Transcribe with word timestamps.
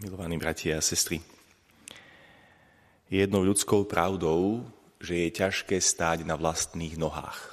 Milovaní 0.00 0.40
bratia 0.40 0.80
a 0.80 0.82
sestry, 0.82 1.20
je 3.12 3.20
jednou 3.20 3.44
ľudskou 3.44 3.84
pravdou, 3.84 4.64
že 4.96 5.28
je 5.28 5.36
ťažké 5.44 5.76
stáť 5.76 6.24
na 6.24 6.40
vlastných 6.40 6.96
nohách. 6.96 7.52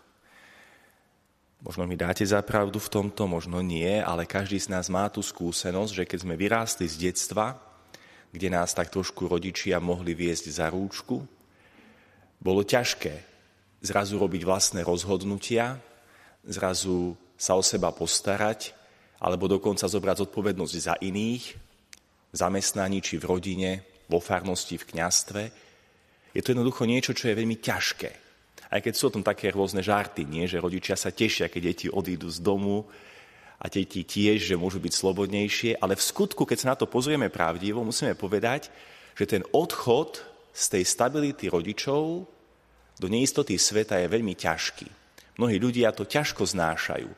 Možno 1.59 1.83
mi 1.83 1.99
dáte 1.99 2.23
za 2.23 2.39
pravdu 2.39 2.79
v 2.79 2.87
tomto, 2.87 3.27
možno 3.27 3.59
nie, 3.59 3.99
ale 3.99 4.23
každý 4.23 4.63
z 4.63 4.71
nás 4.71 4.87
má 4.87 5.11
tú 5.11 5.19
skúsenosť, 5.19 5.91
že 5.91 6.07
keď 6.07 6.19
sme 6.23 6.39
vyrástli 6.39 6.87
z 6.87 7.11
detstva, 7.11 7.59
kde 8.31 8.47
nás 8.47 8.71
tak 8.71 8.95
trošku 8.95 9.27
rodičia 9.27 9.83
mohli 9.83 10.15
viesť 10.15 10.47
za 10.47 10.71
rúčku, 10.71 11.27
bolo 12.39 12.63
ťažké 12.63 13.11
zrazu 13.83 14.15
robiť 14.15 14.47
vlastné 14.47 14.87
rozhodnutia, 14.87 15.83
zrazu 16.47 17.11
sa 17.35 17.59
o 17.59 17.63
seba 17.65 17.91
postarať, 17.91 18.71
alebo 19.19 19.51
dokonca 19.51 19.83
zobrať 19.83 20.23
zodpovednosť 20.23 20.75
za 20.79 20.95
iných, 21.03 21.66
zamestnaní 22.37 23.01
či 23.01 23.17
v 23.17 23.27
rodine, 23.27 23.71
vo 24.07 24.21
farnosti, 24.21 24.77
v 24.77 24.87
kňastve. 24.93 25.41
Je 26.31 26.41
to 26.45 26.53
jednoducho 26.53 26.85
niečo, 26.85 27.17
čo 27.17 27.33
je 27.33 27.37
veľmi 27.37 27.57
ťažké. 27.57 28.11
Aj 28.67 28.79
keď 28.83 28.93
sú 28.93 29.09
o 29.09 29.15
tom 29.19 29.23
také 29.23 29.49
rôzne 29.49 29.79
žarty, 29.79 30.27
nie? 30.27 30.45
že 30.45 30.59
rodičia 30.59 30.99
sa 30.99 31.11
tešia, 31.11 31.47
keď 31.47 31.61
deti 31.63 31.87
odídu 31.87 32.27
z 32.27 32.43
domu 32.43 32.83
a 33.57 33.65
deti 33.71 34.03
tiež, 34.03 34.43
že 34.43 34.59
môžu 34.59 34.77
byť 34.83 34.93
slobodnejšie, 34.93 35.79
ale 35.79 35.95
v 35.95 36.03
skutku, 36.03 36.43
keď 36.43 36.57
sa 36.59 36.69
na 36.75 36.77
to 36.77 36.85
pozrieme 36.85 37.31
pravdivo, 37.31 37.81
musíme 37.81 38.13
povedať, 38.13 38.69
že 39.15 39.25
ten 39.25 39.43
odchod 39.55 40.21
z 40.51 40.63
tej 40.77 40.83
stability 40.83 41.47
rodičov 41.47 42.27
do 42.97 43.07
neistoty 43.07 43.55
sveta 43.55 43.97
je 44.03 44.11
veľmi 44.11 44.35
ťažký. 44.35 44.87
Mnohí 45.37 45.57
ľudia 45.61 45.93
to 45.93 46.03
ťažko 46.03 46.43
znášajú. 46.49 47.09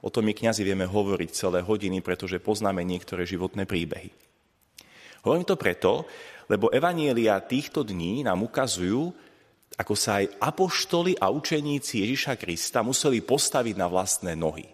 O 0.00 0.08
tom 0.08 0.24
my 0.24 0.32
kňazi 0.32 0.64
vieme 0.64 0.88
hovoriť 0.88 1.30
celé 1.36 1.60
hodiny, 1.60 2.00
pretože 2.00 2.40
poznáme 2.40 2.80
niektoré 2.86 3.28
životné 3.28 3.68
príbehy. 3.68 4.27
Hovorím 5.28 5.44
to 5.44 5.60
preto, 5.60 6.08
lebo 6.48 6.72
evanielia 6.72 7.36
týchto 7.44 7.84
dní 7.84 8.24
nám 8.24 8.48
ukazujú, 8.48 9.12
ako 9.76 9.92
sa 9.92 10.24
aj 10.24 10.40
apoštoli 10.40 11.20
a 11.20 11.28
učeníci 11.28 12.00
Ježiša 12.00 12.40
Krista 12.40 12.80
museli 12.80 13.20
postaviť 13.20 13.76
na 13.76 13.92
vlastné 13.92 14.32
nohy. 14.32 14.64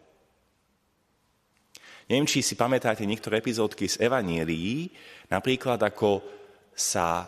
Neviem, 2.06 2.30
či 2.30 2.38
si 2.38 2.54
pamätáte 2.54 3.02
niektoré 3.02 3.42
epizódky 3.42 3.90
z 3.90 3.98
Evanielií, 4.06 4.94
napríklad 5.26 5.82
ako 5.82 6.22
sa 6.70 7.26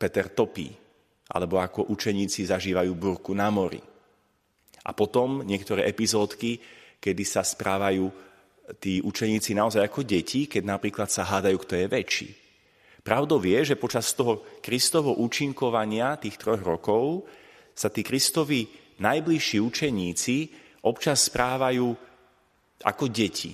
Peter 0.00 0.32
topí, 0.32 0.72
alebo 1.36 1.60
ako 1.60 1.92
učeníci 1.92 2.48
zažívajú 2.48 2.96
burku 2.96 3.36
na 3.36 3.52
mori. 3.52 3.84
A 4.88 4.90
potom 4.96 5.44
niektoré 5.44 5.84
epizódky, 5.84 6.56
kedy 6.96 7.24
sa 7.28 7.44
správajú 7.44 8.08
tí 8.80 9.04
učeníci 9.04 9.52
naozaj 9.52 9.84
ako 9.84 10.00
deti, 10.00 10.48
keď 10.48 10.64
napríklad 10.64 11.12
sa 11.12 11.28
hádajú, 11.28 11.60
kto 11.60 11.76
je 11.76 11.86
väčší. 11.92 12.43
Pravdou 13.04 13.36
je, 13.44 13.60
že 13.68 13.76
počas 13.76 14.16
toho 14.16 14.40
Kristovo 14.64 15.20
účinkovania 15.20 16.16
tých 16.16 16.40
troch 16.40 16.56
rokov 16.64 17.28
sa 17.76 17.92
tí 17.92 18.00
Kristovi 18.00 18.64
najbližší 18.96 19.60
učeníci 19.60 20.36
občas 20.88 21.28
správajú 21.28 21.92
ako 22.80 23.04
deti. 23.12 23.52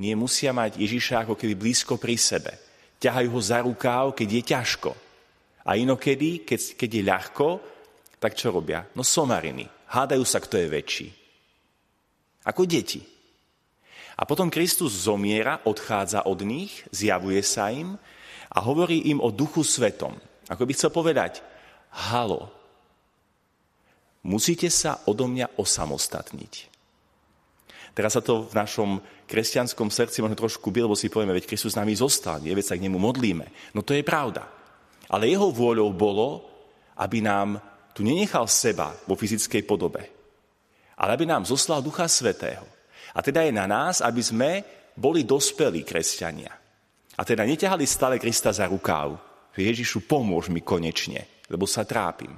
Nie 0.00 0.16
musia 0.16 0.56
mať 0.56 0.80
Ježiša 0.80 1.28
ako 1.28 1.36
keby 1.36 1.54
blízko 1.60 2.00
pri 2.00 2.16
sebe. 2.16 2.52
Ťahajú 2.96 3.28
ho 3.28 3.40
za 3.40 3.60
rukáv, 3.60 4.16
keď 4.16 4.28
je 4.32 4.42
ťažko. 4.48 4.90
A 5.68 5.76
inokedy, 5.76 6.40
keď, 6.40 6.72
keď 6.72 6.90
je 6.92 7.02
ľahko, 7.04 7.48
tak 8.16 8.32
čo 8.32 8.48
robia? 8.48 8.80
No 8.96 9.04
somariny. 9.04 9.68
Hádajú 9.92 10.24
sa, 10.24 10.40
kto 10.40 10.56
je 10.56 10.72
väčší. 10.72 11.08
Ako 12.48 12.64
deti. 12.64 13.15
A 14.16 14.24
potom 14.24 14.48
Kristus 14.48 14.96
zomiera, 15.04 15.60
odchádza 15.68 16.24
od 16.24 16.40
nich, 16.40 16.88
zjavuje 16.88 17.44
sa 17.44 17.68
im 17.68 18.00
a 18.48 18.58
hovorí 18.64 19.12
im 19.12 19.20
o 19.20 19.28
duchu 19.28 19.60
svetom. 19.60 20.16
Ako 20.48 20.64
by 20.64 20.72
chcel 20.72 20.88
povedať, 20.88 21.44
halo, 21.92 22.48
musíte 24.24 24.72
sa 24.72 25.04
odo 25.04 25.28
mňa 25.28 25.60
osamostatniť. 25.60 26.72
Teraz 27.96 28.12
sa 28.12 28.20
to 28.20 28.44
v 28.44 28.54
našom 28.56 29.00
kresťanskom 29.24 29.88
srdci 29.88 30.20
možno 30.20 30.36
trošku 30.36 30.68
bylo, 30.68 30.92
lebo 30.92 30.96
si 30.96 31.08
povieme, 31.08 31.32
veď 31.32 31.48
Kristus 31.48 31.72
s 31.72 31.80
nami 31.80 31.96
zostal, 31.96 32.44
nie, 32.44 32.52
veď 32.52 32.72
sa 32.72 32.76
k 32.76 32.84
nemu 32.84 33.00
modlíme. 33.00 33.72
No 33.72 33.80
to 33.80 33.96
je 33.96 34.04
pravda. 34.04 34.44
Ale 35.08 35.32
jeho 35.32 35.48
vôľou 35.48 35.92
bolo, 35.96 36.28
aby 37.00 37.24
nám 37.24 37.56
tu 37.96 38.04
nenechal 38.04 38.44
seba 38.48 38.92
vo 39.08 39.16
fyzickej 39.16 39.64
podobe, 39.64 40.02
ale 41.00 41.16
aby 41.16 41.24
nám 41.24 41.48
zoslal 41.48 41.80
Ducha 41.80 42.04
Svetého. 42.04 42.68
A 43.16 43.24
teda 43.24 43.48
je 43.48 43.52
na 43.56 43.64
nás, 43.64 44.04
aby 44.04 44.20
sme 44.20 44.50
boli 44.92 45.24
dospelí 45.24 45.80
kresťania. 45.88 46.52
A 47.16 47.22
teda 47.24 47.48
neťahali 47.48 47.88
stále 47.88 48.20
Krista 48.20 48.52
za 48.52 48.68
rukáv, 48.68 49.16
Ježišu, 49.56 50.04
pomôž 50.04 50.52
mi 50.52 50.60
konečne, 50.60 51.24
lebo 51.48 51.64
sa 51.64 51.88
trápim. 51.88 52.36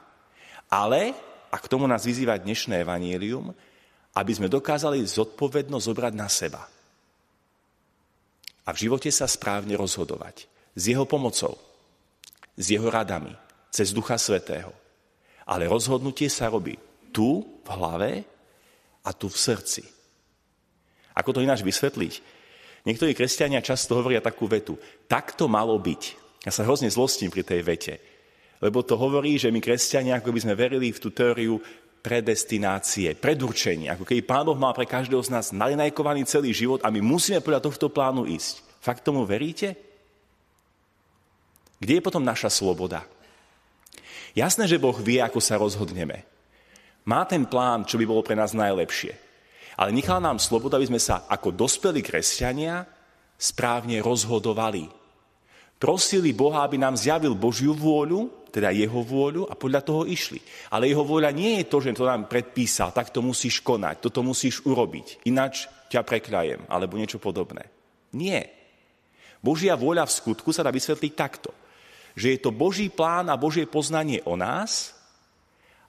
Ale, 0.70 1.10
a 1.50 1.56
k 1.58 1.66
tomu 1.66 1.90
nás 1.90 2.06
vyzýva 2.06 2.38
dnešné 2.38 2.86
evanílium, 2.86 3.50
aby 4.14 4.32
sme 4.34 4.46
dokázali 4.46 5.02
zodpovednosť 5.02 5.86
zobrať 5.86 6.14
na 6.14 6.28
seba. 6.30 6.62
A 8.62 8.70
v 8.70 8.80
živote 8.86 9.10
sa 9.10 9.26
správne 9.26 9.74
rozhodovať. 9.74 10.46
S 10.78 10.82
jeho 10.94 11.08
pomocou, 11.08 11.58
s 12.54 12.70
jeho 12.70 12.86
radami, 12.86 13.34
cez 13.74 13.90
Ducha 13.90 14.14
Svetého. 14.14 14.70
Ale 15.48 15.66
rozhodnutie 15.66 16.30
sa 16.30 16.52
robí 16.52 16.78
tu, 17.10 17.42
v 17.64 17.68
hlave, 17.72 18.10
a 19.02 19.10
tu 19.16 19.26
v 19.26 19.38
srdci. 19.40 19.97
Ako 21.18 21.34
to 21.34 21.42
ináč 21.42 21.66
vysvetliť? 21.66 22.38
Niektorí 22.86 23.12
kresťania 23.12 23.58
často 23.58 23.98
hovoria 23.98 24.22
takú 24.22 24.46
vetu. 24.46 24.78
Tak 25.10 25.34
to 25.34 25.50
malo 25.50 25.74
byť. 25.74 26.02
Ja 26.46 26.54
sa 26.54 26.62
hrozne 26.62 26.86
zlostím 26.86 27.34
pri 27.34 27.42
tej 27.42 27.60
vete. 27.66 27.94
Lebo 28.62 28.86
to 28.86 28.94
hovorí, 28.94 29.34
že 29.34 29.50
my 29.50 29.58
kresťania, 29.58 30.22
ako 30.22 30.30
by 30.30 30.40
sme 30.46 30.54
verili 30.54 30.94
v 30.94 31.02
tú 31.02 31.10
teóriu 31.10 31.58
predestinácie, 31.98 33.18
predurčenia. 33.18 33.98
Ako 33.98 34.06
keby 34.06 34.22
Pán 34.22 34.46
Boh 34.46 34.54
mal 34.54 34.72
pre 34.72 34.86
každého 34.86 35.20
z 35.20 35.34
nás 35.34 35.50
nalinajkovaný 35.50 36.24
celý 36.24 36.54
život 36.54 36.80
a 36.86 36.88
my 36.94 37.02
musíme 37.02 37.42
podľa 37.42 37.66
tohto 37.66 37.90
plánu 37.90 38.24
ísť. 38.24 38.62
Fakt 38.78 39.02
tomu 39.02 39.26
veríte? 39.26 39.74
Kde 41.78 41.98
je 41.98 42.06
potom 42.06 42.22
naša 42.22 42.50
sloboda? 42.50 43.06
Jasné, 44.34 44.70
že 44.70 44.78
Boh 44.78 44.94
vie, 44.94 45.18
ako 45.18 45.42
sa 45.42 45.58
rozhodneme. 45.58 46.22
Má 47.02 47.26
ten 47.26 47.42
plán, 47.46 47.86
čo 47.86 47.98
by 47.98 48.04
bolo 48.06 48.22
pre 48.22 48.38
nás 48.38 48.54
najlepšie. 48.54 49.27
Ale 49.78 49.94
nechal 49.94 50.18
nám 50.18 50.42
slobodu, 50.42 50.74
aby 50.74 50.90
sme 50.90 50.98
sa 50.98 51.30
ako 51.30 51.54
dospelí 51.54 52.02
kresťania 52.02 52.82
správne 53.38 54.02
rozhodovali. 54.02 54.90
Prosili 55.78 56.34
Boha, 56.34 56.66
aby 56.66 56.74
nám 56.74 56.98
zjavil 56.98 57.38
Božiu 57.38 57.70
vôľu, 57.70 58.50
teda 58.50 58.74
jeho 58.74 58.98
vôľu 59.06 59.46
a 59.46 59.54
podľa 59.54 59.86
toho 59.86 60.02
išli. 60.02 60.42
Ale 60.74 60.90
jeho 60.90 61.06
vôľa 61.06 61.30
nie 61.30 61.62
je 61.62 61.70
to, 61.70 61.78
že 61.78 61.94
to 61.94 62.10
nám 62.10 62.26
predpísal, 62.26 62.90
tak 62.90 63.14
to 63.14 63.22
musíš 63.22 63.62
konať, 63.62 64.02
toto 64.02 64.26
musíš 64.26 64.66
urobiť, 64.66 65.22
ináč 65.30 65.70
ťa 65.86 66.02
prekľajem, 66.02 66.66
alebo 66.66 66.98
niečo 66.98 67.22
podobné. 67.22 67.70
Nie. 68.18 68.50
Božia 69.38 69.78
vôľa 69.78 70.10
v 70.10 70.16
skutku 70.18 70.50
sa 70.50 70.66
dá 70.66 70.74
vysvetliť 70.74 71.12
takto. 71.14 71.54
Že 72.18 72.26
je 72.34 72.38
to 72.42 72.50
Boží 72.50 72.90
plán 72.90 73.30
a 73.30 73.38
Božie 73.38 73.70
poznanie 73.70 74.18
o 74.26 74.34
nás, 74.34 74.98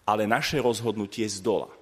ale 0.05 0.29
naše 0.29 0.61
rozhodnutie 0.61 1.25
z 1.25 1.41
dola. 1.41 1.78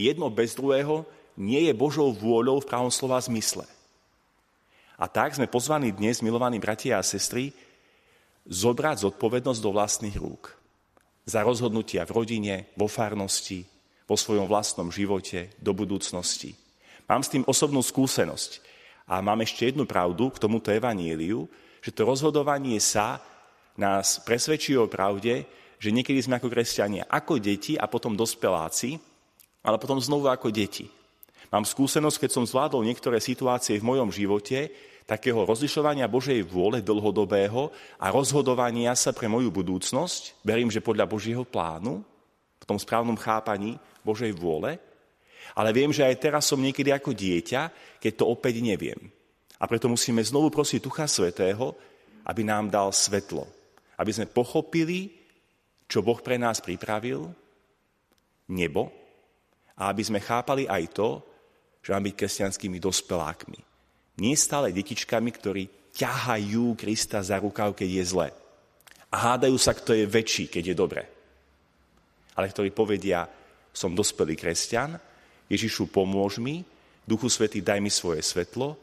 Jedno 0.00 0.32
bez 0.32 0.56
druhého 0.56 1.04
nie 1.36 1.68
je 1.68 1.76
Božou 1.76 2.08
vôľou 2.08 2.64
v 2.64 2.68
pravom 2.72 2.88
slova 2.88 3.20
zmysle. 3.20 3.68
A 4.96 5.04
tak 5.08 5.36
sme 5.36 5.44
pozvaní 5.44 5.92
dnes, 5.92 6.24
milovaní 6.24 6.56
bratia 6.56 6.96
a 6.96 7.04
sestry, 7.04 7.52
zobrať 8.48 9.04
zodpovednosť 9.04 9.60
do 9.60 9.70
vlastných 9.76 10.16
rúk. 10.16 10.56
Za 11.28 11.44
rozhodnutia 11.44 12.08
v 12.08 12.16
rodine, 12.16 12.54
vo 12.76 12.88
farnosti, 12.88 13.68
vo 14.08 14.16
svojom 14.16 14.48
vlastnom 14.48 14.88
živote, 14.88 15.52
do 15.60 15.76
budúcnosti. 15.76 16.56
Mám 17.04 17.20
s 17.20 17.32
tým 17.32 17.44
osobnú 17.44 17.84
skúsenosť. 17.84 18.64
A 19.10 19.20
mám 19.20 19.44
ešte 19.44 19.68
jednu 19.68 19.84
pravdu 19.84 20.32
k 20.32 20.40
tomuto 20.40 20.70
evaníliu, 20.70 21.44
že 21.84 21.92
to 21.92 22.08
rozhodovanie 22.08 22.78
sa 22.80 23.20
nás 23.76 24.20
presvedčí 24.22 24.76
o 24.76 24.86
pravde, 24.86 25.44
že 25.80 25.90
niekedy 25.90 26.20
sme 26.20 26.36
ako 26.36 26.52
kresťania, 26.52 27.08
ako 27.08 27.40
deti 27.40 27.74
a 27.74 27.88
potom 27.88 28.12
dospeláci, 28.12 29.09
ale 29.60 29.76
potom 29.80 30.00
znovu 30.00 30.28
ako 30.28 30.48
deti. 30.52 30.88
Mám 31.50 31.66
skúsenosť, 31.66 32.26
keď 32.26 32.30
som 32.30 32.44
zvládol 32.46 32.86
niektoré 32.86 33.18
situácie 33.18 33.80
v 33.82 33.88
mojom 33.88 34.14
živote, 34.14 34.70
takého 35.02 35.42
rozlišovania 35.42 36.06
Božej 36.06 36.46
vôle 36.46 36.78
dlhodobého 36.78 37.74
a 37.98 38.14
rozhodovania 38.14 38.94
sa 38.94 39.10
pre 39.10 39.26
moju 39.26 39.50
budúcnosť, 39.50 40.46
verím, 40.46 40.70
že 40.70 40.78
podľa 40.78 41.10
Božieho 41.10 41.42
plánu, 41.42 42.06
v 42.62 42.64
tom 42.64 42.78
správnom 42.78 43.18
chápaní 43.18 43.74
Božej 44.06 44.30
vôle, 44.30 44.78
ale 45.58 45.74
viem, 45.74 45.90
že 45.90 46.06
aj 46.06 46.22
teraz 46.22 46.46
som 46.46 46.62
niekedy 46.62 46.94
ako 46.94 47.10
dieťa, 47.10 47.60
keď 47.98 48.12
to 48.14 48.24
opäť 48.30 48.62
neviem. 48.62 49.10
A 49.58 49.66
preto 49.66 49.90
musíme 49.90 50.22
znovu 50.22 50.54
prosiť 50.54 50.78
Ducha 50.78 51.10
Svetého, 51.10 51.74
aby 52.22 52.46
nám 52.46 52.70
dal 52.70 52.94
svetlo. 52.94 53.44
Aby 53.98 54.14
sme 54.14 54.30
pochopili, 54.30 55.10
čo 55.90 56.00
Boh 56.06 56.22
pre 56.22 56.38
nás 56.38 56.62
pripravil, 56.62 57.26
nebo, 58.46 58.99
a 59.80 59.88
aby 59.88 60.04
sme 60.04 60.20
chápali 60.20 60.68
aj 60.68 60.92
to, 60.92 61.24
že 61.80 61.96
máme 61.96 62.12
byť 62.12 62.16
kresťanskými 62.20 62.76
dospelákmi. 62.76 63.60
Nie 64.20 64.36
stále 64.36 64.76
detičkami, 64.76 65.32
ktorí 65.32 65.96
ťahajú 65.96 66.76
Krista 66.76 67.24
za 67.24 67.40
rukav, 67.40 67.72
keď 67.72 67.88
je 67.88 68.04
zle. 68.04 68.28
A 69.08 69.16
hádajú 69.16 69.56
sa, 69.56 69.72
kto 69.72 69.96
je 69.96 70.04
väčší, 70.04 70.52
keď 70.52 70.64
je 70.70 70.76
dobre. 70.76 71.02
Ale 72.36 72.52
ktorí 72.52 72.76
povedia, 72.76 73.24
som 73.72 73.96
dospelý 73.96 74.36
kresťan, 74.36 75.00
Ježišu, 75.48 75.88
pomôž 75.88 76.36
mi, 76.38 76.62
Duchu 77.08 77.26
Svetý, 77.32 77.64
daj 77.64 77.80
mi 77.82 77.90
svoje 77.90 78.22
svetlo, 78.22 78.78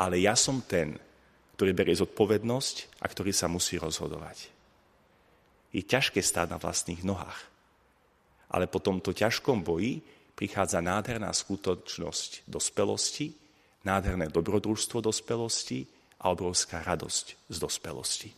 ale 0.00 0.24
ja 0.24 0.34
som 0.34 0.64
ten, 0.64 0.98
ktorý 1.54 1.70
berie 1.76 1.94
zodpovednosť 1.94 2.98
a 2.98 3.06
ktorý 3.06 3.30
sa 3.30 3.46
musí 3.46 3.78
rozhodovať. 3.78 4.50
Je 5.70 5.84
ťažké 5.84 6.18
stáť 6.18 6.56
na 6.56 6.58
vlastných 6.58 7.04
nohách. 7.04 7.38
Ale 8.48 8.66
po 8.66 8.80
tomto 8.80 9.12
ťažkom 9.12 9.62
boji 9.62 10.00
prichádza 10.38 10.78
nádherná 10.78 11.34
skutočnosť 11.34 12.46
dospelosti, 12.46 13.34
nádherné 13.82 14.30
dobrodružstvo 14.30 15.02
dospelosti 15.02 15.82
a 16.22 16.30
obrovská 16.30 16.86
radosť 16.86 17.50
z 17.50 17.56
dospelosti. 17.58 18.30